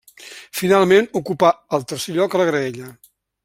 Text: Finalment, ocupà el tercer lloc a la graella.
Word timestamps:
Finalment, 0.59 1.09
ocupà 1.21 1.53
el 1.79 1.87
tercer 1.93 2.17
lloc 2.19 2.33
a 2.39 2.43
la 2.43 2.49
graella. 2.51 2.91